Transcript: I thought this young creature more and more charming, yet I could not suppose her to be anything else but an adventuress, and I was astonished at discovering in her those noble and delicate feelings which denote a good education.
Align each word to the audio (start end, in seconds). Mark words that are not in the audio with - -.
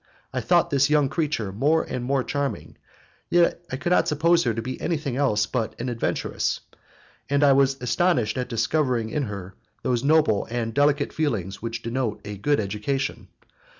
I 0.33 0.41
thought 0.41 0.71
this 0.71 0.89
young 0.89 1.09
creature 1.09 1.51
more 1.51 1.83
and 1.83 2.03
more 2.03 2.23
charming, 2.23 2.75
yet 3.29 3.63
I 3.71 3.75
could 3.75 3.91
not 3.91 4.07
suppose 4.07 4.43
her 4.45 4.53
to 4.55 4.59
be 4.63 4.81
anything 4.81 5.15
else 5.15 5.45
but 5.45 5.79
an 5.79 5.91
adventuress, 5.91 6.59
and 7.29 7.43
I 7.43 7.53
was 7.53 7.77
astonished 7.79 8.35
at 8.35 8.49
discovering 8.49 9.11
in 9.11 9.21
her 9.25 9.53
those 9.83 10.03
noble 10.03 10.47
and 10.49 10.73
delicate 10.73 11.13
feelings 11.13 11.61
which 11.61 11.83
denote 11.83 12.19
a 12.25 12.35
good 12.35 12.59
education. 12.59 13.27